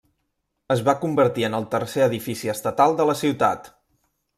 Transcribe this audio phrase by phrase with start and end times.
[0.75, 3.75] Es va convertir en el tercer edifici estatal de la ciutat.